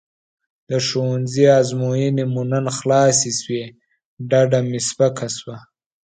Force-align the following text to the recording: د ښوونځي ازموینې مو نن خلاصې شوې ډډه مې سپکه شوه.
د 0.69 0.71
ښوونځي 0.87 1.45
ازموینې 1.59 2.25
مو 2.33 2.41
نن 2.51 2.65
خلاصې 2.77 3.31
شوې 3.39 3.63
ډډه 4.29 4.59
مې 4.69 4.79
سپکه 4.87 5.27
شوه. 5.37 5.57